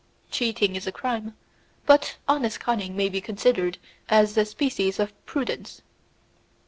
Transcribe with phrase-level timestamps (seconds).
[0.31, 1.35] Cheating is a crime,
[1.85, 3.77] but honest cunning may be considered
[4.09, 5.83] as a species of prudence.